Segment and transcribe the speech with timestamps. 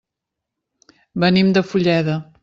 [1.23, 2.17] Venim de Fulleda.